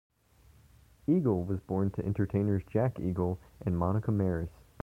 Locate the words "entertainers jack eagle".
2.03-3.39